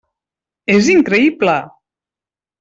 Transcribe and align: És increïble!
És 0.75 0.89
increïble! 0.95 1.59